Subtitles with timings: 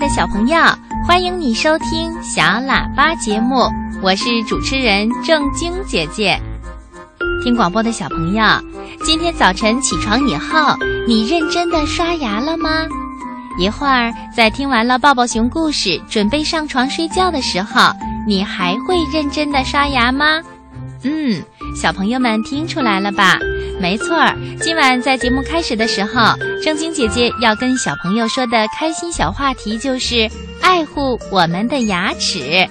[0.00, 0.56] 的小朋友，
[1.06, 3.68] 欢迎你收听小喇叭节目，
[4.00, 6.40] 我是主持人正晶姐姐。
[7.44, 8.42] 听广播的小朋友，
[9.04, 10.74] 今天早晨起床以后，
[11.06, 12.86] 你认真的刷牙了吗？
[13.58, 17.92] 一会儿在听完了抱抱熊故事，准备上床睡觉的时候，
[18.26, 20.40] 你还会认真的刷牙吗？
[21.02, 21.42] 嗯，
[21.76, 23.38] 小朋友们听出来了吧？
[23.80, 32.68] 没错儿，今晚在节目开始的时候，正晶姐姐要跟小朋友说的开心小话题就是爱护我们的牙齿。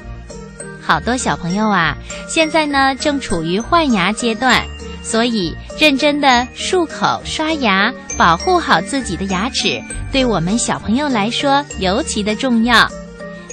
[0.80, 4.64] 好多小朋友啊，现在呢正处于换牙阶段，
[5.02, 12.88] 所以认真的漱口、刷牙，保护好自己的牙齿，对我们小朋友来说尤其的重要。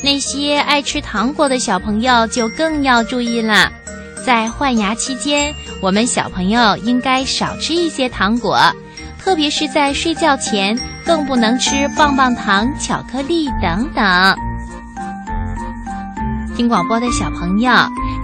[0.02, 3.72] 那些爱吃糖果的小朋友就更要注意了。
[4.26, 8.58] 在换牙期间，我们小朋友应该少吃一些糖果，
[9.20, 14.36] 特别是在睡觉前，更不能吃棒棒糖、巧克力等等。
[16.56, 17.70] 听广播的小朋友，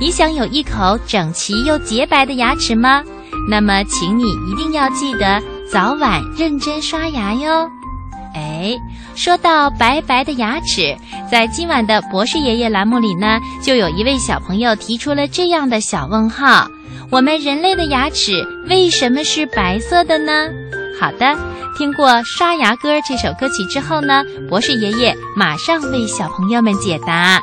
[0.00, 3.00] 你想有一口整齐又洁白的牙齿吗？
[3.48, 7.70] 那么，请你一定要记得早晚认真刷牙哟。
[8.34, 8.74] 哎，
[9.14, 10.96] 说到白白的牙齿，
[11.30, 16.66] 在今晚的博士爷爷栏目里呢，就有一位小朋友提出了这样的小问号：
[17.10, 18.32] 我们人类的牙齿
[18.68, 20.32] 为什么是白色的呢？
[20.98, 21.36] 好的，
[21.76, 27.40] 听过《刷牙歌》这首歌曲之后呢，博士爷爷马上为小朋友们解答。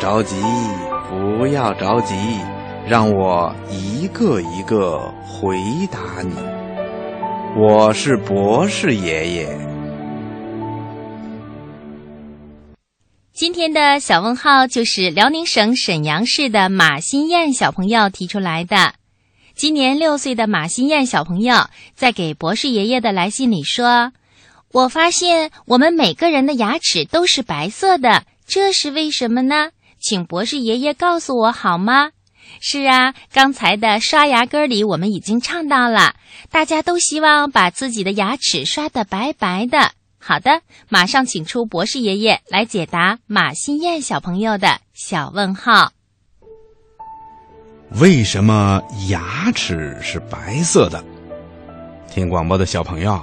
[0.00, 0.36] 着急，
[1.08, 2.14] 不要着急，
[2.86, 5.56] 让我一个一个回
[5.92, 6.34] 答你。
[7.56, 9.58] 我是博士爷爷。
[13.32, 18.94] 今天的小问号就是辽宁省沈阳市的马新燕小朋友提出来的。
[19.54, 24.12] 今年六岁的马新燕小朋友在给博士爷爷的来信里说
[24.72, 29.70] ：“我发现我们每个人的牙齿都是白色的，这是为什么呢？”
[30.00, 32.12] 请博士爷爷告诉我好吗？
[32.60, 36.14] 是啊，刚才的刷牙歌里我们已经唱到了，
[36.50, 39.92] 大家都希望把自己的牙齿刷得白白的。
[40.18, 45.92] 好的，马上请出博士爷爷来解答马新燕小朋友的小问号。
[48.00, 51.04] 为什么牙齿是白色的？
[52.08, 53.22] 听广播的小朋友，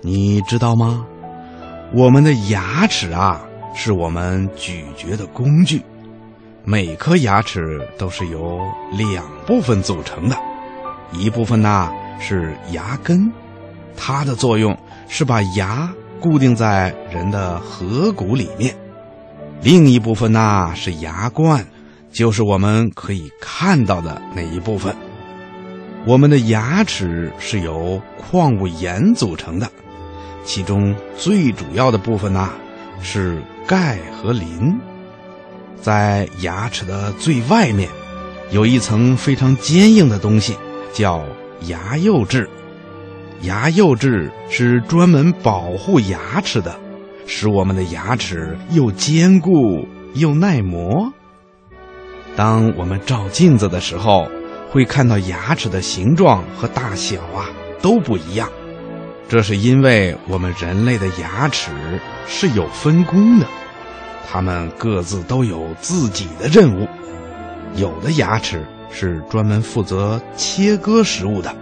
[0.00, 1.04] 你知道吗？
[1.92, 3.40] 我们的牙齿啊，
[3.74, 5.82] 是我们咀嚼的工具。
[6.64, 8.60] 每颗牙齿都是由
[8.92, 10.36] 两部分组成的，
[11.12, 11.90] 一部分呢
[12.20, 13.32] 是牙根，
[13.96, 14.76] 它的作用
[15.08, 15.90] 是把牙
[16.20, 18.70] 固定在人的颌骨里面；
[19.62, 21.64] 另一部分呢是牙冠，
[22.12, 24.94] 就是我们可以看到的那一部分。
[26.06, 29.70] 我们的牙齿是由矿物盐组成的，
[30.48, 32.48] 其中最主要的部分呢
[33.02, 34.80] 是钙和磷。
[35.78, 37.86] 在牙齿的最外面，
[38.50, 40.56] 有一层非常坚硬的东西，
[40.90, 41.22] 叫
[41.66, 42.48] 牙釉质。
[43.42, 46.74] 牙釉质是专门保护牙齿的，
[47.26, 51.12] 使我们的牙齿又坚固又耐磨。
[52.34, 54.26] 当我们照镜子的时候，
[54.70, 57.50] 会看到牙齿的形状和大小啊
[57.82, 58.48] 都不一样。
[59.28, 61.70] 这是因为我们人类的牙齿
[62.26, 63.46] 是有分工的，
[64.26, 66.88] 它们各自都有自己的任务。
[67.74, 71.54] 有的牙齿是专门负责切割食物的。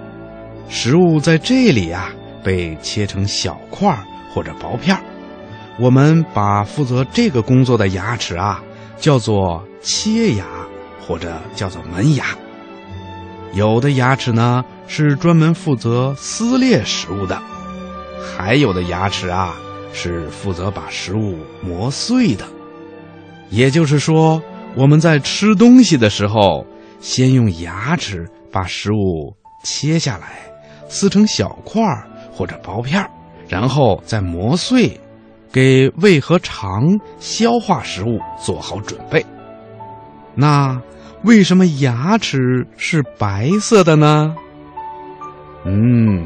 [0.68, 2.08] 食物在这里啊，
[2.44, 3.98] 被切成小块
[4.32, 4.96] 或者薄片。
[5.80, 8.62] 我们把负责这个工作的牙齿啊，
[8.96, 10.44] 叫做切牙，
[11.04, 12.26] 或者叫做门牙。
[13.52, 17.40] 有的牙齿呢是专门负责撕裂食物的，
[18.20, 19.54] 还有的牙齿啊
[19.92, 22.44] 是负责把食物磨碎的。
[23.50, 24.42] 也就是说，
[24.74, 26.66] 我们在吃东西的时候，
[27.00, 30.42] 先用牙齿把食物切下来。
[30.88, 31.82] 撕成小块
[32.30, 33.04] 或者薄片，
[33.48, 35.00] 然后再磨碎，
[35.50, 39.26] 给胃和肠消化食物做好准备。
[40.36, 40.80] 那
[41.24, 44.32] 为什么牙齿是白色的呢？
[45.64, 46.24] 嗯，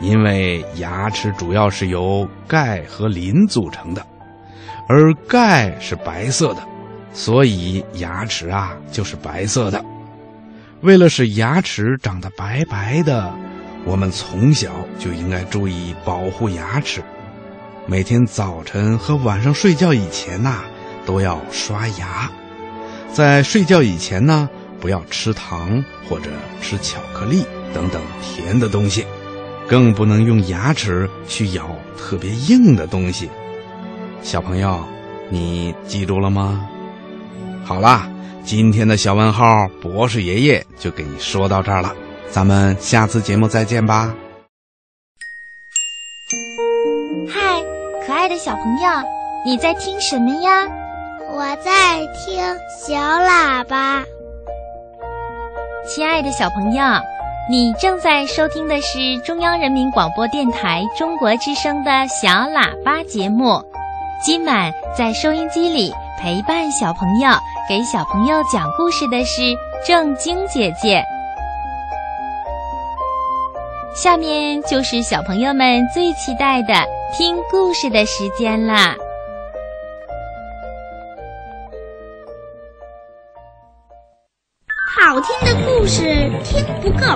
[0.00, 4.06] 因为牙齿主要是由钙和磷组成的，
[4.88, 6.62] 而钙是白色的，
[7.12, 9.84] 所以牙齿啊就是白色的。
[10.82, 13.32] 为了使牙齿长得白白的。
[13.84, 17.00] 我们从小就应该注意保护牙齿，
[17.86, 20.64] 每天早晨和晚上睡觉以前呐，
[21.06, 22.28] 都要刷牙。
[23.10, 24.50] 在睡觉以前呢，
[24.80, 26.28] 不要吃糖或者
[26.60, 29.06] 吃巧克力等等甜的东西，
[29.68, 33.28] 更不能用牙齿去咬特别硬的东西。
[34.22, 34.82] 小朋友，
[35.28, 36.66] 你记住了吗？
[37.64, 38.08] 好啦，
[38.42, 41.94] 今天的小问号博士爷爷就给你说到这儿了。
[42.30, 44.14] 咱们下次节目再见吧。
[47.28, 47.62] 嗨，
[48.06, 48.88] 可爱的小朋友，
[49.44, 50.66] 你在听什么呀？
[51.30, 52.42] 我在听
[52.86, 54.02] 小喇叭。
[55.86, 56.82] 亲爱的小朋友，
[57.50, 63.58] 你正在收听的是中央人民广播电台中国之声的小喇叭节目。
[64.22, 65.90] 今晚在收音机里
[66.20, 67.30] 陪伴小朋友、
[67.66, 69.40] 给小朋友讲故事的是
[69.86, 71.02] 正晶姐姐。
[73.96, 76.74] 下面就是小朋友们最期待的
[77.16, 78.94] 听故事的时间啦！
[86.58, 87.06] 听不够，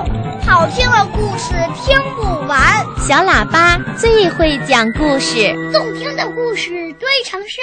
[0.46, 2.58] 好听的故事听不完。
[2.98, 7.58] 小喇叭最会讲故事，动听的故事堆成山。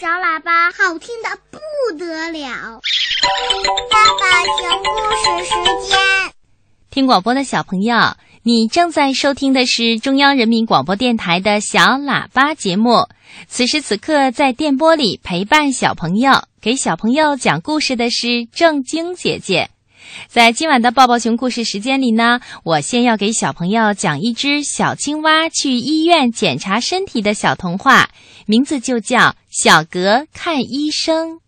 [0.00, 2.80] 小喇叭好听的不得了。
[3.90, 5.98] 爸爸听故事时间。
[6.90, 13.06] 听广播的小朋友，你正在收听的是中央人民广播电台的小喇叭节目。
[13.48, 19.68] 此时此刻，在电波里陪伴小朋友、给小朋友讲故事的是正晶姐姐。
[20.28, 28.10] 在今晚的抱抱熊故事时间里呢，我先要给小朋友讲一只小青蛙去医院检查身体的小童话，
[28.46, 29.18] 名字就叫
[29.50, 31.38] 《小格看医生》。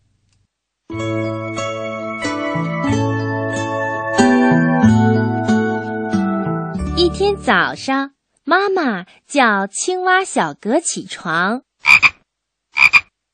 [6.96, 8.12] 一天早上，
[8.44, 11.62] 妈妈叫青蛙小格起床。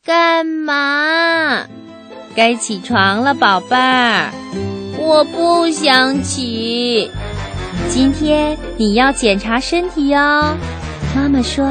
[0.04, 1.66] 干嘛？
[2.34, 4.32] 该起床了，宝贝儿。
[4.98, 7.10] 我不想起。
[7.88, 10.18] 今天你要检查身体哟。
[11.16, 11.66] 妈妈说：“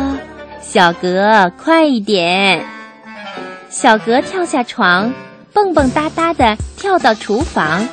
[0.61, 2.65] 小格，快一点。”
[3.69, 5.13] 小格跳下床，
[5.53, 7.85] 蹦蹦哒哒的跳到厨房。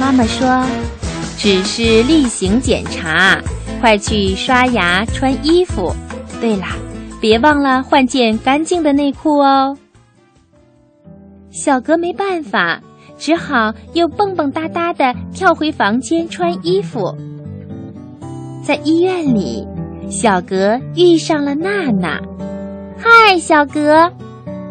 [0.00, 0.64] 妈妈说。
[1.38, 3.38] 只是例行检查，
[3.78, 5.94] 快去刷牙、穿衣服。
[6.40, 6.64] 对了，
[7.20, 9.76] 别忘了换件干净的内裤哦。
[11.50, 12.80] 小格没办法，
[13.16, 17.14] 只好又蹦蹦哒哒的跳回房间穿衣服。
[18.62, 19.66] 在医院里，
[20.10, 22.20] 小格遇上了娜娜。
[22.98, 24.10] 嗨，小格！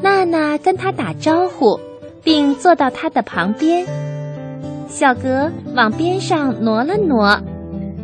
[0.01, 1.79] 娜娜跟他打招呼，
[2.23, 3.85] 并坐到他的旁边。
[4.87, 7.39] 小格往边上挪了挪，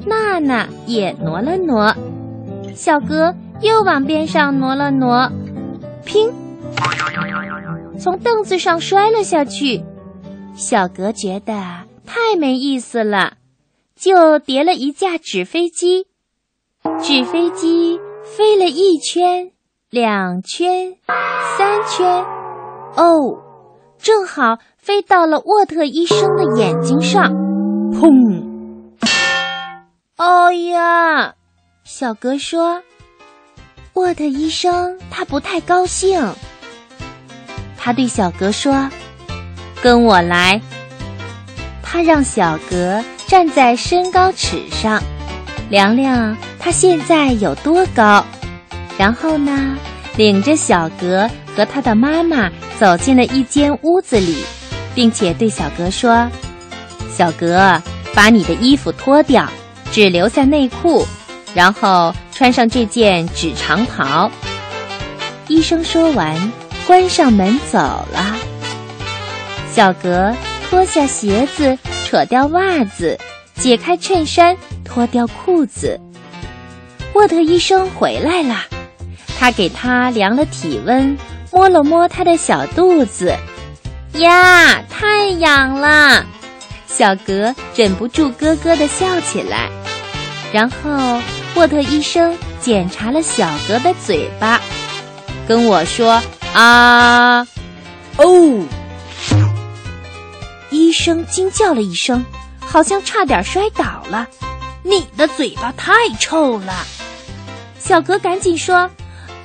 [0.05, 1.93] 娜娜也挪了挪，
[2.73, 5.29] 小格又往边上挪了挪，
[6.05, 6.31] 砰！
[7.99, 9.83] 从凳子上摔了下去。
[10.53, 11.53] 小格觉得
[12.05, 13.37] 太没意思了，
[13.95, 16.07] 就叠了一架纸飞机。
[17.01, 19.51] 纸飞机飞了一圈、
[19.89, 20.95] 两圈、
[21.57, 22.25] 三圈，
[22.95, 23.41] 哦，
[23.97, 24.57] 正好。
[24.81, 27.31] 飞到了沃特医生的眼睛上，
[27.91, 28.41] 砰！
[30.17, 31.35] 要呀！
[31.83, 32.81] 小格说。
[33.93, 36.33] 沃特医生他不太高兴，
[37.77, 38.89] 他对小格说
[39.81, 40.61] ：“跟我来。”
[41.81, 45.01] 他让小格站在身高尺上，
[45.69, 48.25] 量量他现在有多高。
[48.97, 49.75] 然后呢，
[50.15, 54.37] 领着小格和他的妈妈走进了一间屋子里，
[54.93, 56.29] 并且对小格说
[57.11, 57.81] ：“小格，
[58.13, 59.47] 把你的衣服脱掉，
[59.91, 61.05] 只留下内裤，
[61.53, 64.31] 然后。”穿上这件纸长袍。
[65.47, 66.35] 医生说完，
[66.87, 68.35] 关上门走了。
[69.73, 70.35] 小格
[70.69, 73.17] 脱下鞋子，扯掉袜子，
[73.55, 75.99] 解开衬衫，脱掉裤子。
[77.13, 78.65] 沃特医生回来了，
[79.39, 81.17] 他给他量了体温，
[81.51, 83.33] 摸了摸他的小肚子。
[84.15, 86.25] 呀，太痒了！
[86.87, 89.69] 小格忍不住咯咯的笑起来，
[90.51, 91.21] 然后。
[91.55, 94.61] 沃特医生检查了小格的嘴巴，
[95.45, 96.21] 跟我说
[96.55, 97.45] ：“啊，
[98.15, 98.65] 哦！”
[100.91, 102.25] 医生惊叫了一声，
[102.59, 104.27] 好像差点摔倒了。
[104.83, 106.73] 你的嘴巴太臭了！
[107.79, 108.91] 小格赶紧说：“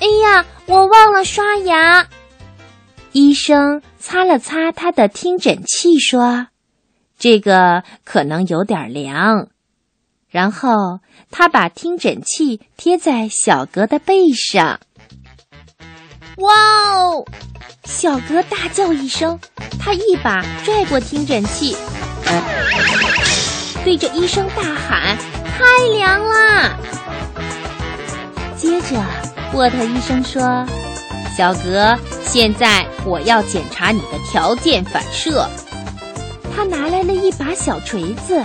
[0.02, 2.08] 哎呀，我忘了刷牙。”
[3.12, 6.48] 医生擦了擦他的听诊器，说
[7.16, 9.46] ：“这个可能有点凉。”
[10.28, 10.98] 然后。
[11.28, 14.80] 他把听诊器贴在小格的背上。
[16.36, 16.52] 哇
[16.94, 17.24] 哦！
[17.84, 19.38] 小格大叫一声，
[19.78, 21.74] 他一把拽过听诊器，
[23.82, 25.16] 对着医生大喊
[25.56, 25.64] ：“太
[25.94, 26.78] 凉了！”
[28.54, 29.02] 接着，
[29.54, 30.66] 沃特医生说
[31.34, 35.48] ：“小格，现在我要检查你的条件反射。”
[36.54, 38.44] 他拿来了一把小锤子。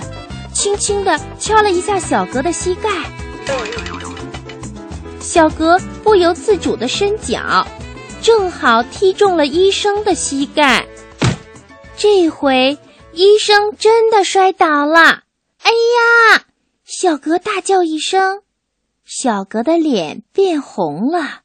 [0.53, 2.89] 轻轻地敲了一下小格的膝盖，
[5.21, 7.65] 小格不由自主地伸脚，
[8.21, 10.85] 正好踢中了医生的膝盖。
[11.97, 12.77] 这回
[13.13, 15.23] 医生真的摔倒了！
[15.63, 16.43] 哎呀！
[16.85, 18.41] 小格大叫一声，
[19.05, 21.41] 小格的脸变红了。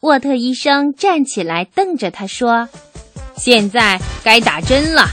[0.00, 2.68] 沃特医生站起来，瞪着他说
[3.38, 5.06] ：“现在该打针了。”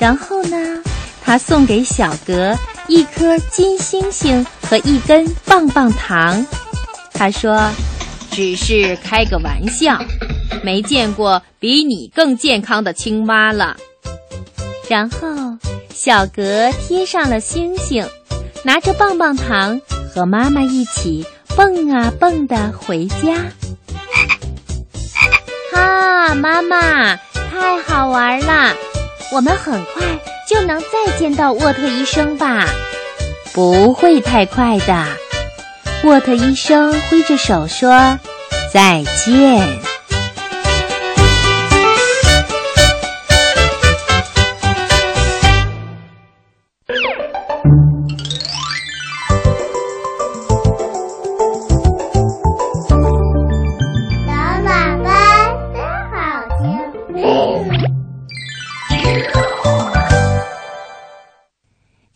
[0.00, 0.82] 然后呢，
[1.22, 2.56] 他送给小格
[2.88, 6.44] 一颗金星星和一根棒棒糖。
[7.12, 7.70] 他说
[8.32, 9.98] ：“只是开个玩笑，
[10.64, 13.76] 没见过比你更健康的青蛙了。”
[14.90, 15.28] 然后，
[15.94, 18.04] 小格贴上了星星，
[18.64, 19.80] 拿着棒棒糖
[20.12, 21.24] 和妈妈一起
[21.54, 23.36] 蹦啊蹦的回家。
[25.72, 28.74] 哈，妈妈，太好玩了！
[29.30, 30.02] 我们很快
[30.48, 32.66] 就能再见到沃特医生吧？
[33.54, 35.06] 不会太快的。
[36.04, 38.18] 沃特医生挥着手说
[38.72, 39.68] ：“再见。”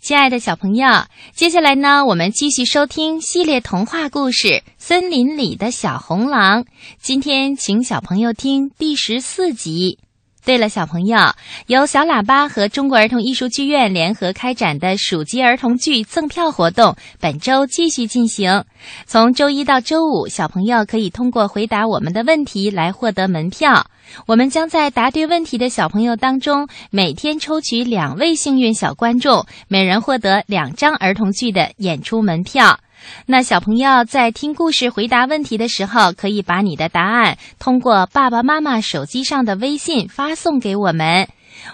[0.07, 0.87] 亲爱的小朋友，
[1.35, 4.47] 接下来呢，我们继续收听系列童话故事
[4.79, 6.63] 《森林里的小红狼》。
[7.03, 9.99] 今天，请小朋友听第十四集。
[10.45, 11.19] 对了，小朋友，
[11.67, 18.63] 由小喇叭和中国儿童艺术剧院联合开展的暑期儿童剧赠票活动，本周继续进行。
[19.07, 23.85] 从周一到周五，小朋友可以通过回答我们的问题来获得门票。
[24.27, 32.79] 我们将在答对问题的小朋友当中，每天抽取两位幸运小观众，每人获得两张儿童剧的演出门票。
[33.27, 41.29] 那小朋友在听故事、回答问题的时候，可以把你的答案通过爸爸妈妈手机上的微信发送给我们。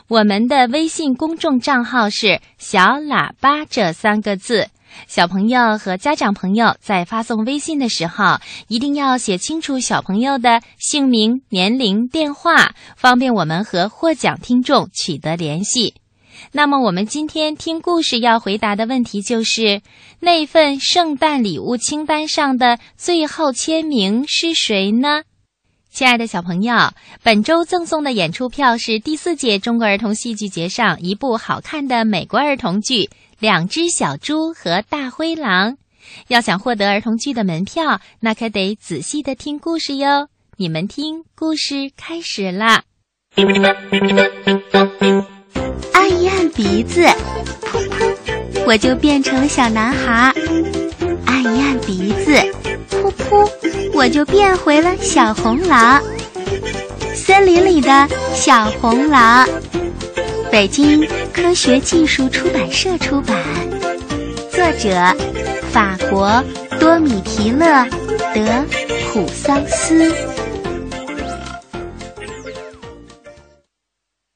[0.09, 4.69] 我们的微信公众账号是“小喇叭”这三个字。
[5.07, 15.95] 小朋友和家长朋友在发送微信的时候，一定要写清楚小朋友的姓名、年龄、电话，方便我们和获奖听众取得联系。
[16.51, 19.81] 那么，我们今天听故事要回答的问题就是：
[20.19, 25.23] 那份圣诞礼物清单上的最后签名是谁呢？
[25.91, 26.75] 亲爱的小朋友，
[27.23, 33.05] 本周赠送的演出票是第四届中国儿童戏剧节上一部好看的美国儿童剧
[33.43, 35.73] 《两只小猪和大灰狼》。
[36.29, 40.29] 要想获得儿童剧的门票，那可得仔细的听故事哟。
[40.57, 42.85] 你们听，故事开始啦。
[43.35, 43.45] 按
[46.23, 47.05] 一按鼻子，
[47.63, 48.15] 噗噗，
[48.65, 50.33] 我就变成了小男孩；
[51.27, 52.37] 按一按鼻子，
[52.93, 53.51] 噗噗，
[53.93, 56.01] 我就变回了小红狼。
[57.13, 59.49] 森林里的小红狼，
[60.52, 63.42] 北京科学技术出版社出版，
[64.50, 65.16] 作者
[65.73, 66.44] 法国
[66.78, 67.64] 多米提勒·
[68.35, 68.66] 德
[69.09, 70.14] 普桑斯。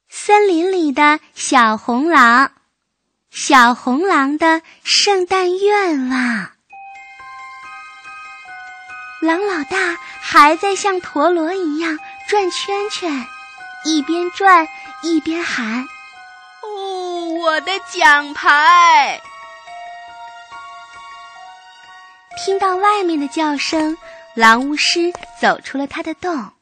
[0.09, 2.51] 森林里的小红狼，
[3.31, 6.51] 小红狼的圣诞愿望。
[9.21, 13.27] 狼老大还在像陀螺一样转圈圈，
[13.85, 14.67] 一边转
[15.03, 15.87] 一边喊：“，
[17.47, 19.21] 我的奖牌！”
[22.45, 23.97] 听到外面的叫声，
[24.35, 26.53] 狼巫师走出了他的洞。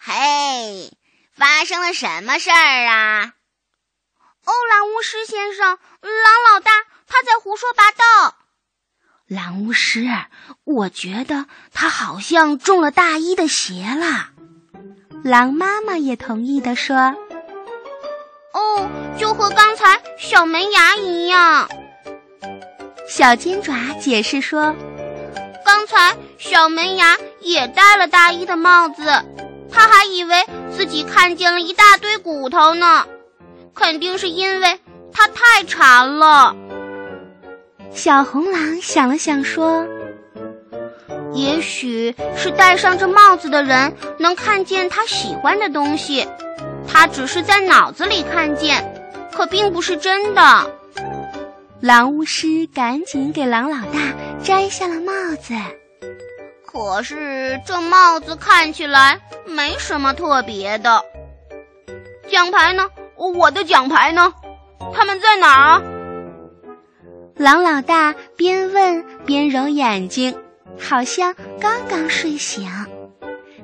[0.00, 0.98] 嘿！
[1.36, 3.32] 发生了什么事儿啊？
[4.44, 6.72] 哦，狼巫师先生，狼老大
[7.06, 8.34] 他在胡说八道。
[9.26, 10.04] 狼巫师，
[10.64, 14.30] 我觉得他好像中了大衣的邪了。
[15.22, 16.96] 狼妈妈也同意的说
[18.52, 21.68] ：“哦，就和刚才小门牙一样。”
[23.08, 24.74] 小尖爪解释说
[25.64, 29.04] ：“刚才小门牙也戴了大衣的帽子。”
[29.76, 30.36] 他还以为
[30.70, 33.06] 自己看见了一大堆骨头呢，
[33.74, 34.78] 肯定是因为
[35.12, 36.54] 他太馋了。
[37.92, 39.84] 小红狼想了想说
[41.34, 46.28] ：“也许是戴上这帽子的人能看见他喜欢的东西，
[46.86, 48.93] 他只是在脑子里看见，
[49.34, 50.70] 可并不是真的。”
[51.80, 55.54] 狼巫师赶紧给狼老大摘下了帽子。
[56.64, 61.04] 可是这帽子看起来没什么特别的。
[62.28, 62.88] 奖牌呢？
[63.16, 64.32] 我的奖牌呢？
[64.92, 65.82] 他们在哪儿啊？
[67.36, 70.36] 狼老大边问边揉眼睛，
[70.80, 72.68] 好像刚刚睡醒。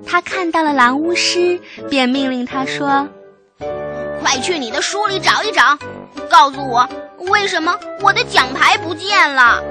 [0.07, 3.09] 他看到了狼巫师，便命令他说
[4.21, 5.79] ：“快去你的书里找一找，
[6.31, 9.63] 告诉我为什么我的奖牌不见了。”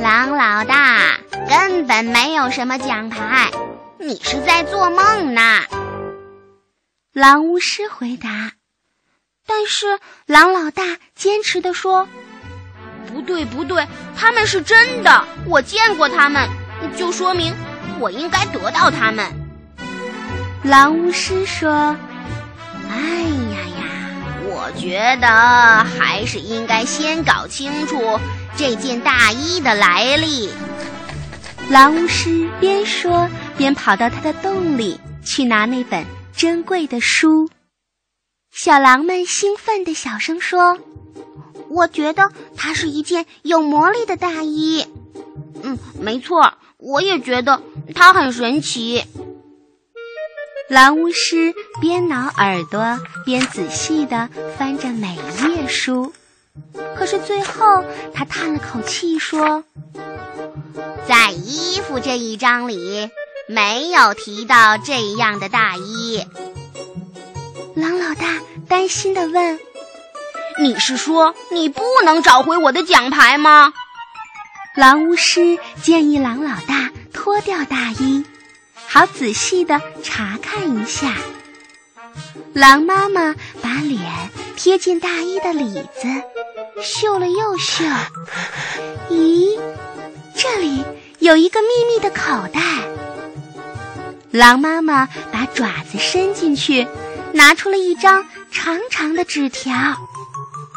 [0.00, 1.18] 狼老大。
[1.46, 3.50] 根本没有什么奖牌，
[3.98, 5.60] 你是在做梦呢。
[7.12, 8.52] 狼巫师回答。
[9.46, 12.08] 但是狼老大坚持的说
[13.06, 16.48] ：“不对，不对，他们是真的，我见过他们，
[16.96, 17.54] 就说明
[18.00, 19.30] 我应该得到他们。”
[20.64, 21.94] 狼巫师说
[22.90, 23.84] ：“哎呀呀，
[24.48, 25.26] 我觉得
[25.98, 28.20] 还是应该先搞清楚
[28.56, 30.50] 这件大衣的来历。”
[31.70, 36.04] 狼巫师边说边跑到他的洞里去拿那本
[36.36, 37.48] 珍贵的书。
[38.52, 40.78] 小狼们兴奋地小声说
[41.70, 44.86] ：“我觉得它是一件有魔力的大衣。
[45.64, 47.62] ”“嗯，没错，我也觉得
[47.94, 49.04] 它很神奇。”
[50.68, 56.12] 狼巫师边挠耳朵边仔细地翻着每一页书，
[56.96, 59.64] 可是最后他叹了口气说。
[61.06, 63.10] 在衣服这一章里，
[63.46, 66.24] 没有提到这样的大衣。
[67.74, 69.60] 狼老大担心的问
[70.58, 73.74] ：“你是说你不能找回我的奖牌吗？”
[74.76, 78.24] 狼巫师建议狼老大脱掉大衣，
[78.94, 81.16] 好仔细的查看一下。
[82.52, 84.00] 狼妈妈把脸
[84.54, 86.22] 贴近大衣的里子，
[86.80, 87.84] 嗅了又嗅，
[89.10, 89.58] 咦？
[90.36, 90.84] 这里
[91.18, 92.60] 有一个秘密的口袋。
[94.30, 96.86] 狼妈妈把爪子伸进去，
[97.32, 99.74] 拿出了一张长长的纸条。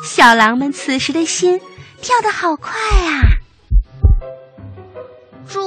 [0.04, 1.62] 小狼们此时的心
[2.02, 3.22] 跳得好快啊！
[5.48, 5.62] 这，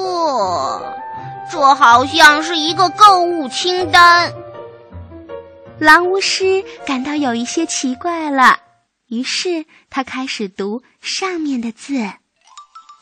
[1.51, 4.33] 这好像是一个购物清单。
[5.81, 8.61] 狼巫师感到有一些奇怪了，
[9.09, 11.95] 于是他开始读上面的字。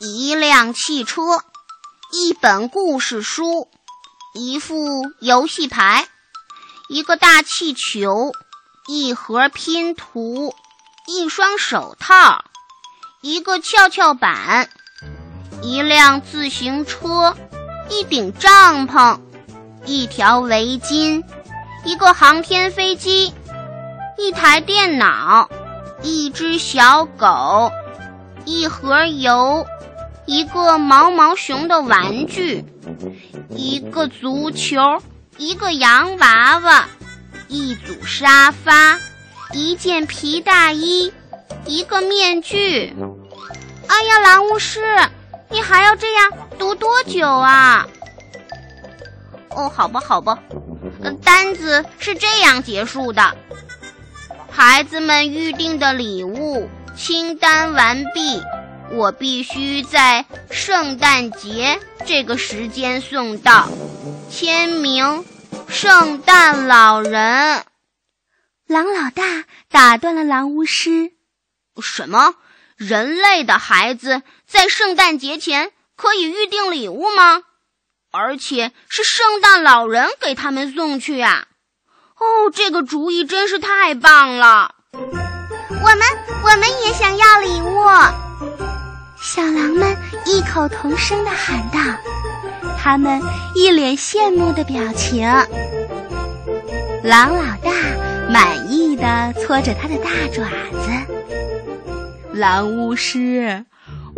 [0.01, 1.21] 一辆汽车，
[2.13, 3.69] 一本故事书，
[4.33, 4.77] 一副
[5.21, 6.07] 游戏牌，
[6.89, 8.33] 一个大气球，
[8.87, 10.55] 一盒拼图，
[11.07, 12.45] 一双手套，
[13.21, 14.71] 一个跷跷板，
[15.63, 17.37] 一辆自行车，
[17.90, 19.18] 一顶帐篷，
[19.85, 21.22] 一条围巾，
[21.85, 23.33] 一个航天飞机，
[24.16, 25.48] 一台电脑，
[26.03, 27.72] 一只小狗，
[28.44, 29.66] 一盒油。
[30.27, 32.62] 一个毛毛熊的玩具，
[33.48, 35.03] 一个足球，
[35.38, 36.87] 一个洋娃娃，
[37.48, 38.98] 一组沙发，
[39.55, 41.14] 一件皮大衣，
[41.64, 42.94] 一个面具。
[43.88, 44.83] 哎呀，蓝巫师，
[45.51, 47.87] 你还要这样读多久啊？
[49.51, 50.39] 哦，好吧，好吧，
[51.25, 53.37] 单子是这样结束的：
[54.51, 58.43] 孩子们预定的礼物清单完毕，
[58.93, 63.69] 我必须在圣诞节这个时间送到。
[64.31, 65.25] 签名，
[65.69, 67.65] 圣诞老人。
[68.67, 71.13] 狼老大打断了狼巫师
[71.81, 72.35] ：“什么？
[72.77, 77.43] 人类的孩子在圣诞节前可以预定礼物吗？
[78.11, 81.45] 而且是圣诞老人给他们送去啊？
[82.17, 84.75] 哦，这个主意真是太棒了！
[84.93, 86.01] 我们
[86.43, 87.85] 我们也想要礼物。”
[89.21, 91.79] 小狼们异口同声的喊道。
[92.81, 93.21] 他们
[93.55, 95.29] 一脸羡慕的表情。
[97.03, 97.71] 狼老大
[98.31, 100.45] 满意的搓着他的大爪
[100.81, 100.91] 子。
[102.33, 103.67] 狼巫师，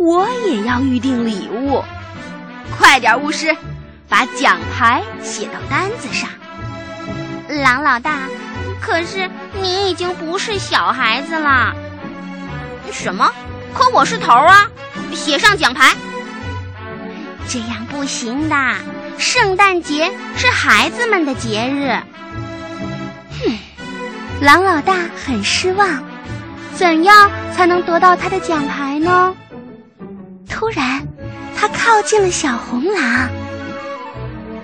[0.01, 1.83] 我也要预定礼物。
[2.75, 3.55] 快点，巫师，
[4.09, 6.27] 把奖牌写到单子上。
[7.47, 8.21] 狼老大，
[8.81, 9.29] 可是
[9.61, 11.75] 你已经不是小孩子了。
[12.91, 13.31] 什么？
[13.75, 14.67] 可我是头啊！
[15.13, 15.93] 写上奖牌。
[17.47, 18.55] 这样不行的，
[19.19, 21.95] 圣诞节是孩子们的节日。
[23.39, 23.55] 哼，
[24.41, 26.03] 狼老大很失望，
[26.73, 29.35] 怎样才能得到他的奖牌呢？
[30.51, 31.07] 突然，
[31.57, 33.29] 他靠近了小红狼。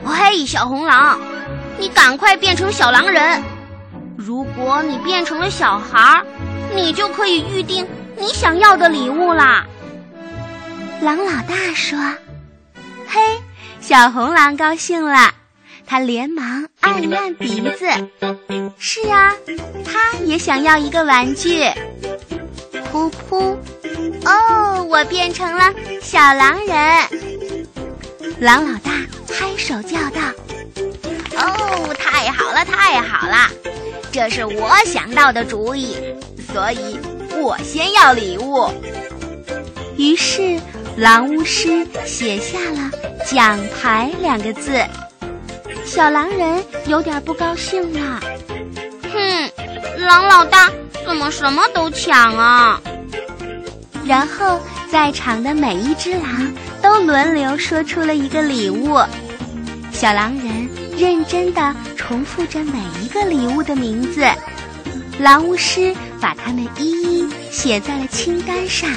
[0.04, 1.19] 喂，小红狼，
[1.80, 3.41] 你赶快变成小狼人。
[4.17, 6.26] 如果你变成了小孩儿，
[6.76, 9.65] 你就可以预定你想要的礼物啦。
[11.02, 11.97] 狼老大说。
[13.08, 13.21] 嘿，
[13.80, 15.32] 小红狼高兴了，
[15.86, 17.88] 他连忙按一按鼻子。
[18.78, 19.34] 是呀，
[19.86, 21.63] 他也想要一个玩具。
[22.91, 23.56] 噗噗，
[24.26, 26.78] 哦，我变成了小狼人。
[28.39, 28.91] 狼老大
[29.28, 30.21] 拍手叫道
[31.38, 33.50] ：“哦，太好了，太好了！
[34.12, 35.95] 这是我想到的主意，
[36.54, 37.00] 所以
[37.38, 38.69] 我先要礼物。”
[39.97, 40.60] 于是。
[40.97, 42.89] 狼巫师写下了
[43.23, 44.84] “奖牌”两个字，
[45.86, 48.19] 小狼人有点不高兴了。
[49.13, 49.52] 哼，
[50.00, 50.71] 狼老大
[51.06, 52.82] 怎么什么都抢啊？
[54.07, 58.97] 然后在场的每一只狼都轮流说出了一个礼物，
[59.91, 64.25] 小狼人认真的重复着每一个礼物的名字，
[65.19, 68.89] 狼巫师把它们一一写在了清单上。